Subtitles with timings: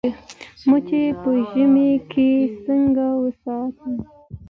[0.69, 2.29] مچۍ په ژمي کې
[2.65, 3.93] څنګه وساتم؟